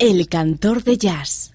[0.00, 1.54] El cantor de jazz.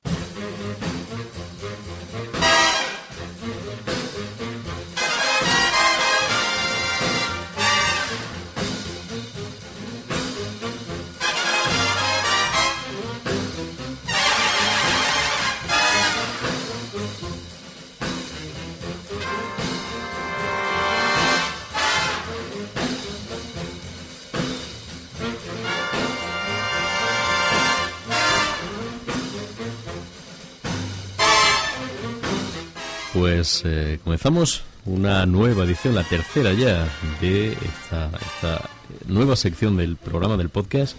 [33.30, 36.88] Pues eh, comenzamos una nueva edición, la tercera ya,
[37.22, 38.68] de esta, esta
[39.08, 40.98] nueva sección del programa del podcast,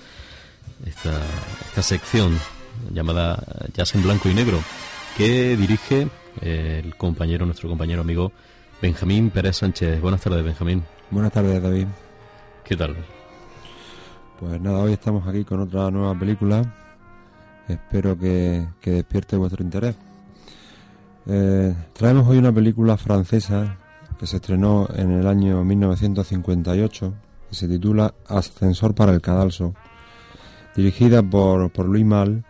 [0.86, 1.20] esta,
[1.66, 2.38] esta sección
[2.94, 4.62] llamada Jazz en Blanco y Negro,
[5.16, 6.06] que dirige
[6.40, 8.30] eh, el compañero, nuestro compañero amigo
[8.80, 10.00] Benjamín Pérez Sánchez.
[10.00, 10.84] Buenas tardes, Benjamín.
[11.10, 11.88] Buenas tardes, David.
[12.62, 12.94] ¿Qué tal?
[14.38, 16.62] Pues nada, hoy estamos aquí con otra nueva película.
[17.66, 19.96] Espero que, que despierte vuestro interés.
[21.26, 23.76] Eh, traemos hoy una película francesa
[24.18, 27.14] que se estrenó en el año 1958
[27.50, 29.74] que se titula Ascensor para el Cadalso,
[30.76, 32.44] dirigida por, por Louis Mal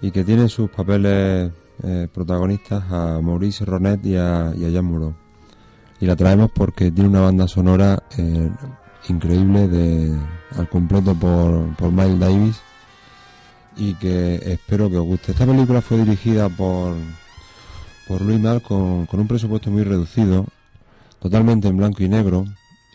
[0.00, 1.52] y que tiene en sus papeles
[1.84, 5.14] eh, protagonistas a Maurice Ronet y a, y Jean Moreau.
[6.00, 8.50] Y la traemos porque tiene una banda sonora eh,
[9.08, 10.16] increíble de,
[10.56, 12.60] al completo por, por Miles Davis
[13.76, 15.32] y que espero que os guste.
[15.32, 16.96] Esta película fue dirigida por
[18.08, 20.46] por Luis Mal con, con, un presupuesto muy reducido,
[21.20, 22.46] totalmente en blanco y negro,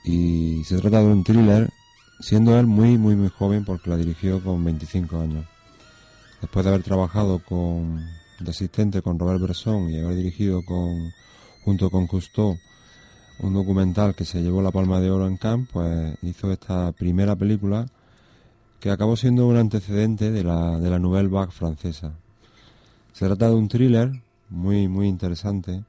[0.04, 1.70] y se trata de un thriller,
[2.20, 5.46] siendo él muy, muy, muy joven porque la dirigió con 25 años.
[6.42, 8.04] Después de haber trabajado con,
[8.40, 11.14] de asistente con Robert Bresson y haber dirigido con,
[11.64, 12.58] junto con Cousteau
[13.40, 17.36] un documental que se llevó la Palma de Oro en Cannes, pues hizo esta primera
[17.36, 17.86] película
[18.80, 22.14] que acabó siendo un antecedente de la, de la Nouvelle Vague francesa.
[23.14, 24.23] Se trata de un thriller
[24.54, 25.84] muy, muy interesante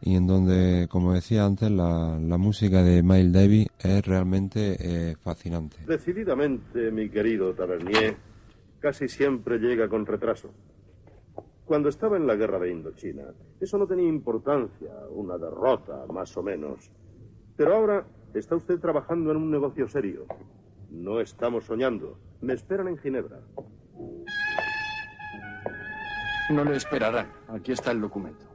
[0.00, 5.16] y en donde, como decía antes, la, la música de Miles Davis es realmente eh,
[5.16, 5.76] fascinante.
[5.86, 8.16] Decididamente, mi querido Tavernier,
[8.78, 10.50] casi siempre llega con retraso.
[11.64, 13.24] Cuando estaba en la guerra de Indochina,
[13.60, 16.90] eso no tenía importancia, una derrota, más o menos.
[17.56, 20.26] Pero ahora está usted trabajando en un negocio serio.
[20.90, 22.18] No estamos soñando.
[22.40, 23.40] Me esperan en Ginebra.
[26.50, 27.30] No le esperarán.
[27.48, 28.46] Aquí está el documento.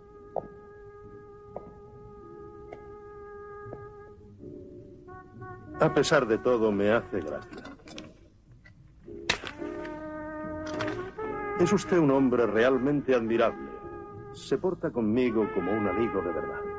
[5.80, 7.64] A pesar de todo, me hace gracia.
[11.60, 13.70] Es usted un hombre realmente admirable.
[14.34, 16.73] Se porta conmigo como un amigo de verdad.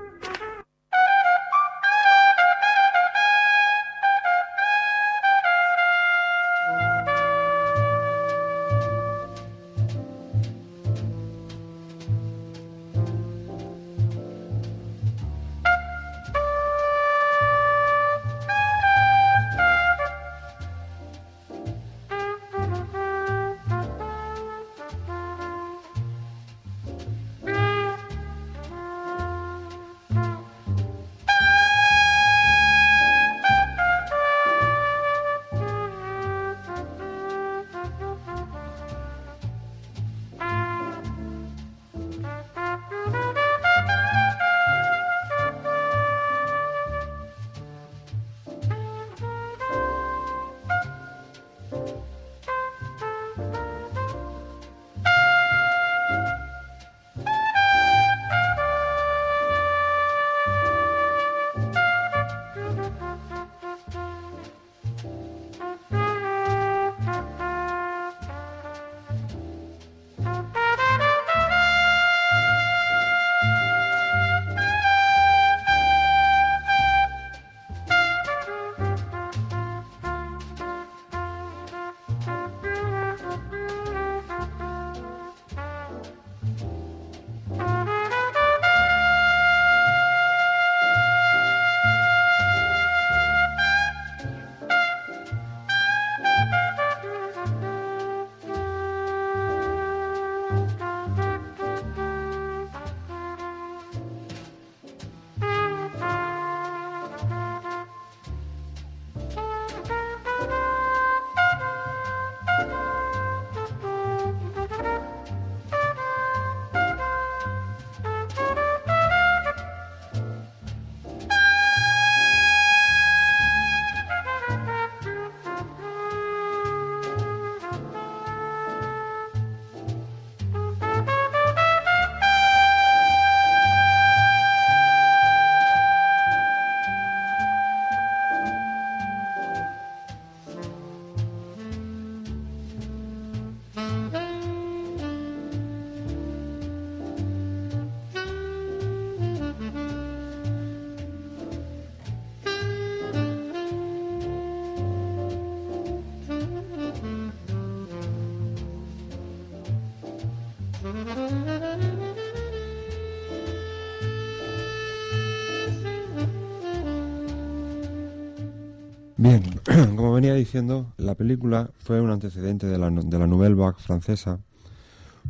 [169.24, 169.42] Bien,
[169.96, 174.38] como venía diciendo, la película fue un antecedente de la, de la Nouvelle Vague francesa,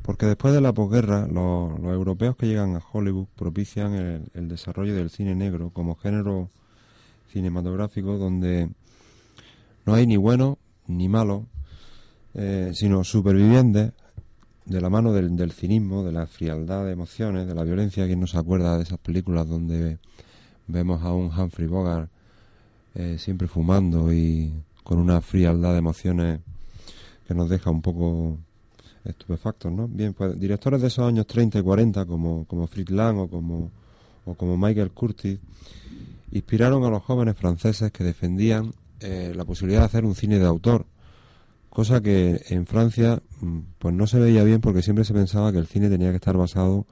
[0.03, 3.95] porque después de la posguerra, los, europeos que llegan a Hollywood propician
[4.35, 6.51] el, desarrollo del cine negro como género
[7.33, 8.69] cinematográfico donde
[9.87, 10.59] no hay ni bueno
[10.89, 11.47] ni malo,
[12.35, 13.93] eh, sino supervivientes
[14.65, 18.07] de la mano del, del cinismo, de la frialdad de emociones, de la violencia.
[18.07, 19.99] Quien no se acuerda de esas películas donde
[20.67, 22.11] vemos a un Humphrey Bogart
[22.95, 24.53] eh, siempre fumando y
[24.83, 26.41] con una frialdad de emociones
[27.27, 28.39] que nos deja un poco
[29.05, 29.89] estupefactos, ¿no?
[29.89, 33.71] Bien, pues directores de esos años 30 y 40 como, como Fritz Lang o como,
[34.25, 35.39] o como Michael Curtis
[36.33, 40.47] inspiraron a los jóvenes franceses que defendían eh, la posibilidad de hacer un cine de
[40.47, 40.87] autor,
[41.69, 45.59] cosa que en Francia mm, pues no se veía bien porque siempre se pensaba que
[45.59, 46.87] el cine tenía que estar basado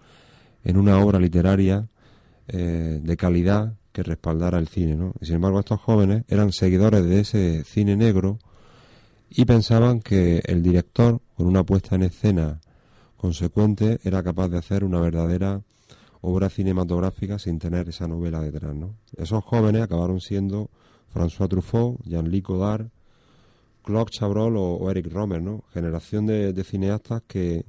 [0.64, 1.88] en una obra literaria
[2.48, 5.12] eh, de calidad que respaldara el cine, ¿no?
[5.20, 8.38] Y sin embargo estos jóvenes eran seguidores de ese cine negro
[9.30, 12.60] y pensaban que el director, con una puesta en escena
[13.16, 15.62] consecuente, era capaz de hacer una verdadera
[16.20, 18.94] obra cinematográfica sin tener esa novela detrás, ¿no?
[19.16, 20.70] Esos jóvenes acabaron siendo
[21.12, 22.86] François Truffaut, Jean-Luc Godard,
[23.82, 25.64] Claude Chabrol o, Eric Romer, ¿no?
[25.72, 27.64] Generación de, cineastas que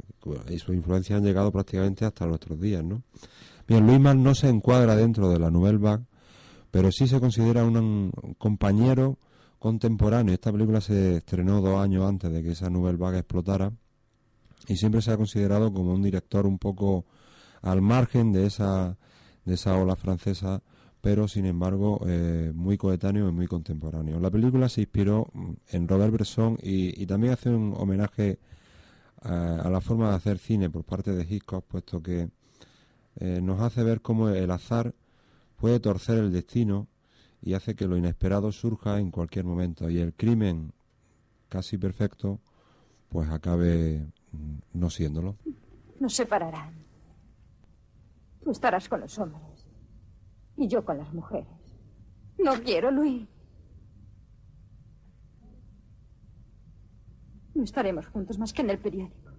[0.50, 3.02] y sus influencias han llegado prácticamente hasta nuestros días, ¿no?
[3.68, 6.04] Bien, Louis Mann no se encuadra dentro de la Nouvelle Vague,
[6.74, 9.20] pero sí se considera un, compañero
[9.60, 10.34] contemporáneo.
[10.34, 13.72] Esta película se estrenó dos años antes de que esa Nouvelle Vague explotara
[14.68, 17.06] y siempre se ha considerado como un director un poco
[17.62, 18.98] al margen de esa
[19.46, 20.64] de esa ola francesa
[21.00, 24.20] pero sin embargo eh, muy coetáneo y muy contemporáneo.
[24.20, 25.28] La película se inspiró
[25.70, 28.40] en Robert Bresson y, y también hace un homenaje
[29.22, 32.30] a, a, la forma de hacer cine por parte de Hitchcock, puesto que
[33.20, 34.96] eh, nos hace ver cómo el azar
[35.64, 36.90] puede torcer el destino
[37.42, 40.74] y hace que lo inesperado surja en cualquier momento y el crimen
[41.48, 42.42] casi perfecto
[43.08, 44.06] pues acabe
[44.74, 45.38] no siéndolo.
[46.02, 46.74] Nos separarán.
[48.44, 49.66] Tú estarás con los hombres
[50.58, 51.48] y yo con las mujeres.
[52.40, 53.26] No quiero, Luis.
[57.54, 59.32] No estaremos juntos más que en el periódico.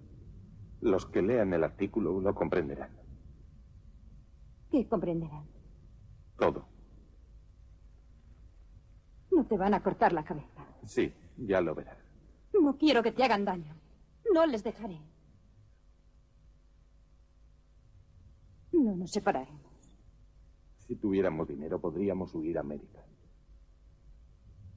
[0.81, 2.89] Los que lean el artículo lo comprenderán.
[4.71, 5.54] ¿Qué comprenderán?
[6.37, 6.65] Todo.
[9.31, 10.65] No te van a cortar la cabeza.
[10.85, 11.97] Sí, ya lo verás.
[12.53, 13.75] No quiero que te hagan daño.
[14.33, 14.99] No les dejaré.
[18.71, 19.61] No nos separaremos.
[20.79, 23.03] Si tuviéramos dinero, podríamos huir a América.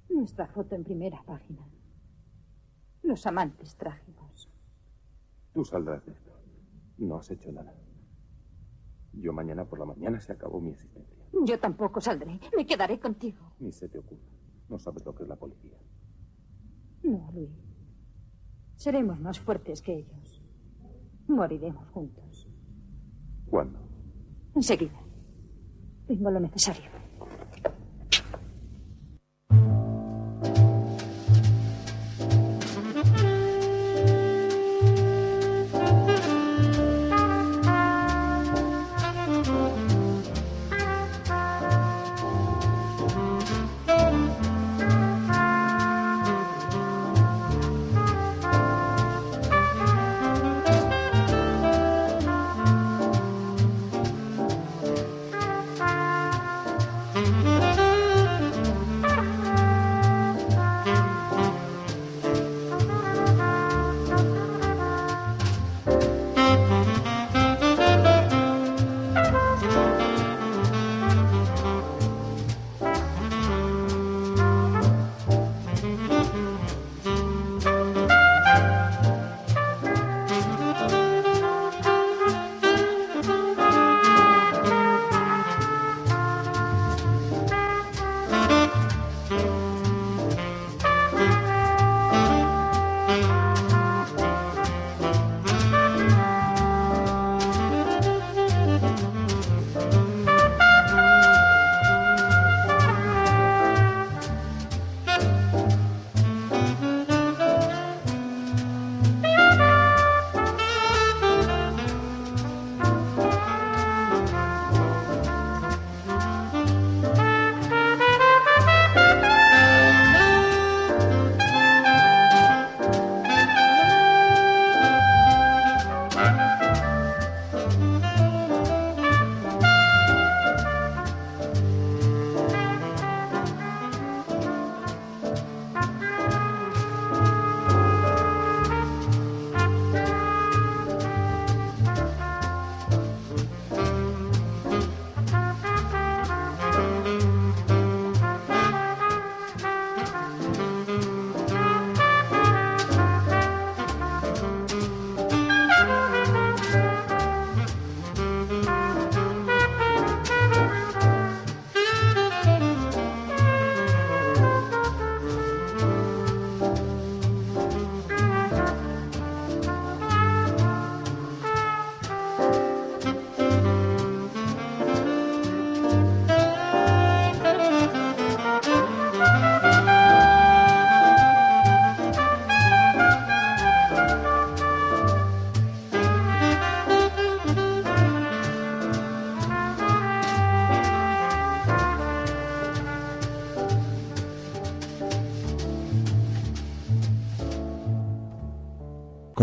[0.09, 1.69] Nuestra foto en primera página.
[3.03, 4.49] Los amantes trágicos.
[5.53, 6.33] Tú saldrás de esto.
[6.99, 7.75] No has hecho nada.
[9.13, 11.18] Yo mañana por la mañana se acabó mi existencia.
[11.33, 12.41] Yo tampoco saldré.
[12.57, 13.53] Me quedaré contigo.
[13.61, 14.21] Ni se te ocurra.
[14.69, 15.79] No sabes lo que es la policía.
[17.03, 17.51] No, Luis.
[18.77, 20.43] Seremos más fuertes que ellos.
[21.27, 22.49] Moriremos juntos.
[23.47, 23.79] ¿Cuándo?
[24.55, 25.01] Enseguida.
[26.07, 26.91] Tengo lo necesario.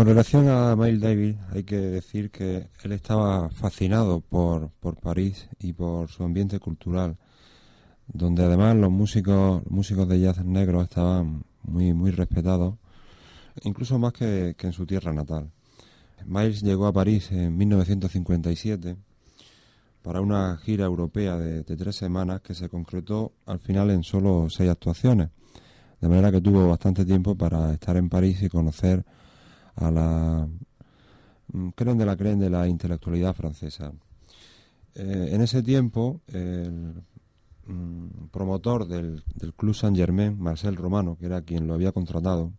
[0.06, 5.48] Con relación a Miles Davis, hay que decir que él estaba fascinado por, por París
[5.58, 7.16] y por su ambiente cultural,
[8.06, 12.76] donde además los músicos, músicos de jazz negros estaban muy, muy respetados,
[13.64, 15.50] incluso más que, en su tierra natal.
[16.24, 18.94] Miles llegó a París en 1957
[20.02, 24.70] para una gira europea de, tres semanas que se concretó al final en solo seis
[24.70, 25.30] actuaciones,
[26.00, 29.04] de manera que tuvo bastante tiempo para estar en París y conocer
[29.76, 30.48] a la
[31.52, 33.92] mm, creen de la creen de la intelectualidad francesa.
[34.94, 37.02] Eh, en ese tiempo, el
[37.66, 42.52] mm, promotor del, del, Club Saint Germain, Marcel Romano, que era quien lo había contratado,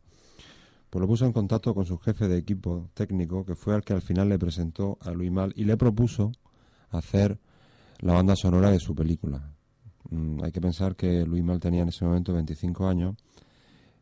[0.89, 3.93] pues lo puso en contacto con su jefe de equipo técnico, que fue al que
[3.93, 6.31] al final le presentó a Louis Mal y le propuso
[6.91, 7.39] hacer
[7.99, 9.51] la banda sonora de su película.
[10.09, 13.15] Mm, hay que pensar que Louis Mal tenía en ese momento 25 años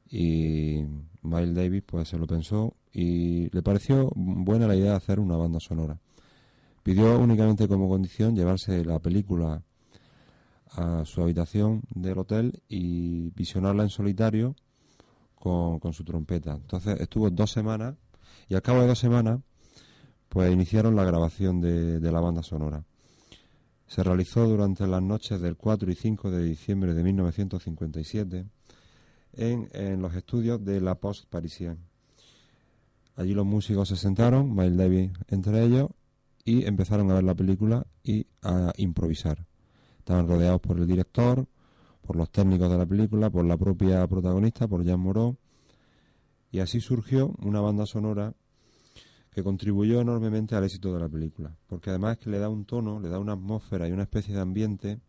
[0.10, 0.84] y
[1.22, 5.36] Miles Davis pues se lo pensó y le pareció buena la idea de hacer una
[5.36, 6.00] banda sonora.
[6.84, 9.64] Pidió únicamente como condición llevarse la película
[10.72, 14.56] a su habitación del hotel y visionarla en solitario
[15.36, 16.54] con, su trompeta.
[16.54, 17.96] Entonces estuvo dos semanas
[18.48, 19.40] y al cabo de dos semanas
[20.30, 22.84] pues iniciaron la grabación de, de la banda sonora.
[23.88, 28.46] Se realizó durante las noches del 4 y 5 de diciembre de 1957
[29.38, 31.78] en, los estudios de la Post Parisien.
[33.16, 35.90] Allí los músicos se sentaron, Miles Davis entre ellos,
[36.44, 39.46] y empezaron a ver la película y a improvisar.
[40.00, 41.48] Estaban rodeados por el director,
[42.02, 45.38] por los técnicos de la película, por la propia protagonista, por Jean Moreau,
[46.52, 48.34] y así surgió una banda sonora
[49.32, 52.64] que contribuyó enormemente al éxito de la película, porque además es que le da un
[52.64, 55.00] tono, le da una atmósfera y una especie de ambiente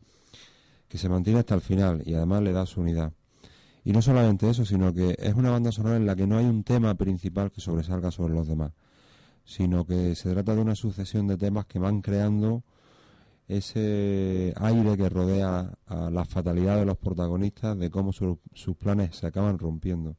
[0.88, 3.12] que se mantiene hasta el final y además le da su unidad.
[3.87, 6.45] Y no solamente eso, sino que es una banda sonora en la que no hay
[6.45, 8.73] un tema principal que sobresalga sobre los demás,
[9.45, 12.64] sino que se trata de una sucesión de temas que van creando
[13.47, 19.28] ese aire que rodea a la fatalidad de los protagonistas, de cómo sus planes se
[19.28, 20.16] acaban rompiendo.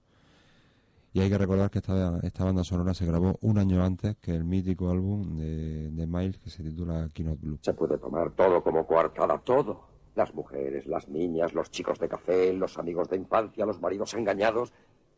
[1.11, 4.33] Y hay que recordar que esta, esta banda sonora se grabó un año antes que
[4.33, 7.59] el mítico álbum de, de Miles que se titula Keynote Blue.
[7.63, 9.96] Se puede tomar todo como coartada, todo.
[10.17, 14.73] Las mujeres, las niñas, los chicos de café, los amigos de infancia, los maridos engañados,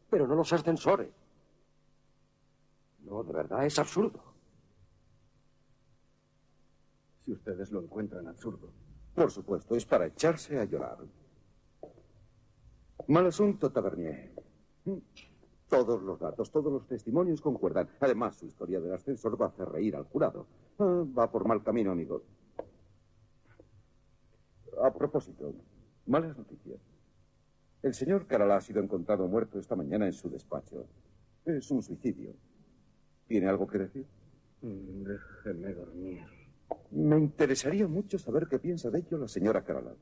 [0.09, 1.07] pero no los ascensores.
[3.05, 4.21] No, de verdad, es absurdo.
[7.23, 8.73] Si ustedes lo encuentran absurdo.
[9.15, 10.97] Por supuesto, es para echarse a llorar.
[13.07, 14.33] Mal asunto, Tavernier.
[15.69, 17.87] Todos los datos, todos los testimonios concuerdan.
[18.01, 20.45] Además, su historia del ascensor va a hacer reír al jurado.
[20.77, 22.21] Ah, va por mal camino, amigo
[24.83, 25.53] a propósito,
[26.05, 26.79] malas noticias.
[27.81, 30.85] El señor Caralá ha sido encontrado muerto esta mañana en su despacho.
[31.45, 32.33] Es un suicidio.
[33.27, 34.05] ¿Tiene algo que decir?
[34.61, 36.19] Mm, déjeme dormir.
[36.91, 39.95] Me interesaría mucho saber qué piensa de ello la señora Caralá.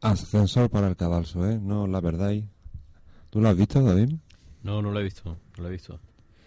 [0.00, 1.58] Ascensor para el cadalso, ¿eh?
[1.60, 2.44] No la perdáis.
[3.30, 4.14] ¿Tú la has visto, David?
[4.62, 5.98] No, no la he visto, no la he visto.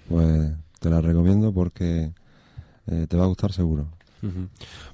[0.10, 2.12] Pues te la recomiendo porque
[2.88, 3.88] eh, te va a gustar seguro.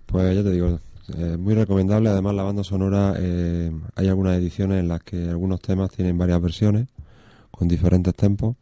[0.06, 0.80] Pues ya te digo,
[1.17, 2.10] eh, muy recomendable.
[2.10, 6.41] Además, la banda sonora, eh, hay algunas ediciones en las que algunos temas tienen varias
[6.41, 6.88] versiones
[7.52, 8.56] con diferentes tempos.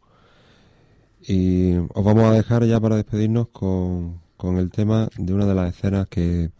[1.26, 5.54] Y os vamos a dejar ya para despedirnos con, con el tema de una de
[5.54, 6.50] las escenas que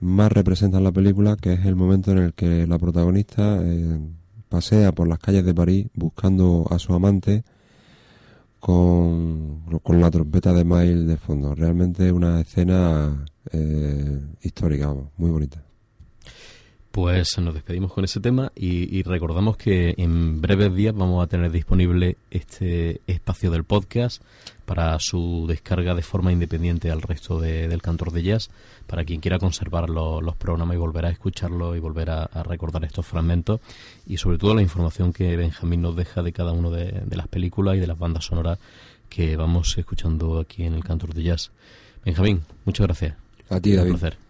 [0.00, 3.98] más representan la película, que es el momento en el que la protagonista eh,
[4.48, 7.44] pasea por las calles de París buscando a su amante
[8.58, 11.54] con, con la trompeta de Miles de fondo.
[11.54, 15.62] Realmente una escena eh, histórica, muy bonita.
[16.90, 21.52] Pues nos despedimos con ese tema y, recordamos que en breves días vamos a tener
[21.52, 24.20] disponible este espacio del podcast
[24.64, 28.50] para su descarga de forma independiente al resto del cantor de jazz,
[28.88, 33.06] para quien quiera conservar los programas y volver a escucharlo y volver a, recordar estos
[33.06, 33.60] fragmentos
[34.04, 37.76] y sobre todo la información que Benjamín nos deja de cada una de, las películas
[37.76, 38.58] y de las bandas sonoras
[39.08, 41.52] que vamos escuchando aquí en el cantor de jazz.
[42.04, 43.14] Benjamín, muchas gracias.
[43.48, 43.92] A ti, David.
[43.92, 44.29] Un placer.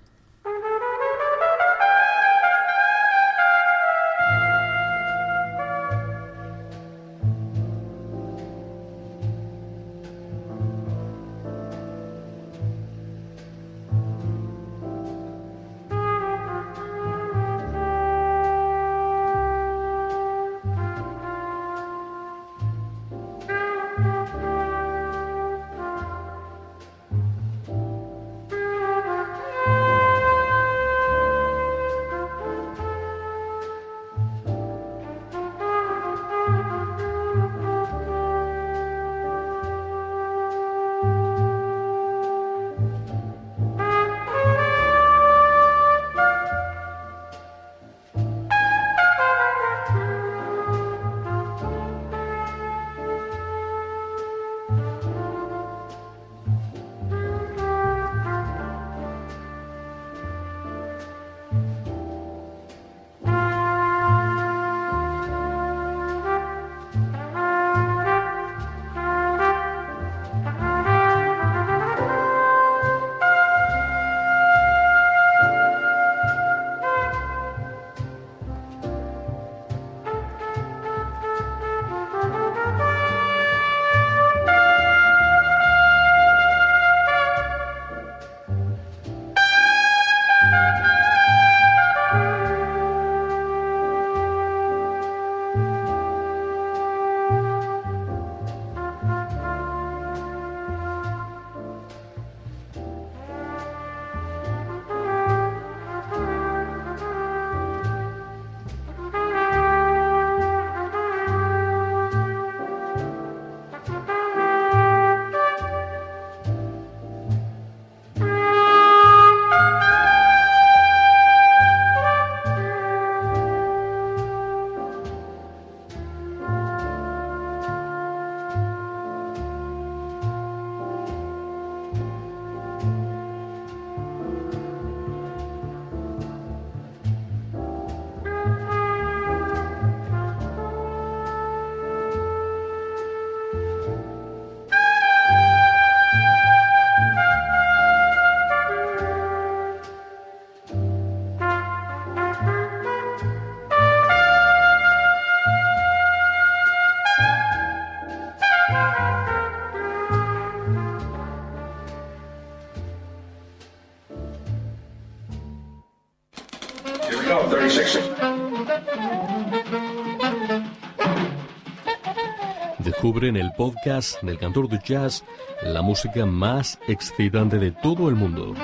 [173.31, 175.23] En el podcast del cantor de jazz
[175.63, 178.55] la música más excitante de todo el mundo.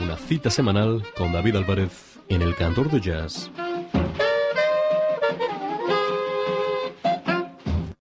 [0.00, 3.50] Una cita semanal con David Álvarez en el cantor de jazz.